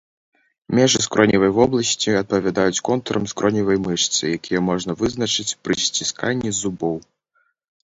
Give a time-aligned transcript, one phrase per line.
[0.77, 6.97] Межы скроневай вобласці адпавядаюць контурам скроневай мышцы, якія можна вызначыць пры сцісканні зубоў.